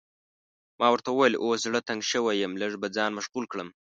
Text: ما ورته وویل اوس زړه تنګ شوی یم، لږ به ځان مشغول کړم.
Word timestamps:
ما 0.79 0.87
ورته 0.91 1.09
وویل 1.11 1.35
اوس 1.43 1.57
زړه 1.65 1.79
تنګ 1.87 2.01
شوی 2.11 2.35
یم، 2.41 2.53
لږ 2.61 2.73
به 2.81 2.87
ځان 2.97 3.11
مشغول 3.19 3.45
کړم. 3.51 3.69